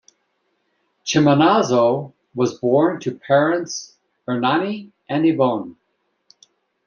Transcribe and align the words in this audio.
Chiminazzo 1.05 2.13
was 2.33 2.57
born 2.59 2.99
to 3.01 3.19
parents 3.19 3.97
Ernani 4.27 4.91
and 5.07 5.25
Ivone. 5.27 5.75